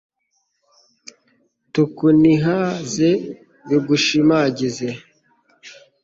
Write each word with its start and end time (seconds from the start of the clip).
tukuninahaze, 1.71 3.09
bigushimagize 3.67 4.87